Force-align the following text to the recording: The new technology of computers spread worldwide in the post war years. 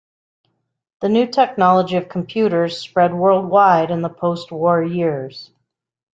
The 1.01 1.09
new 1.09 1.27
technology 1.27 1.95
of 1.95 2.09
computers 2.09 2.79
spread 2.79 3.13
worldwide 3.13 3.91
in 3.91 4.01
the 4.01 4.09
post 4.09 4.51
war 4.51 4.81
years. 4.83 5.51